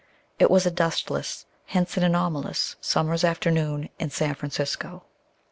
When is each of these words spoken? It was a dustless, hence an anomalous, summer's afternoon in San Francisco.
It 0.39 0.49
was 0.49 0.65
a 0.65 0.71
dustless, 0.71 1.45
hence 1.67 1.95
an 1.95 2.01
anomalous, 2.01 2.75
summer's 2.81 3.23
afternoon 3.23 3.89
in 3.99 4.09
San 4.09 4.33
Francisco. 4.33 5.03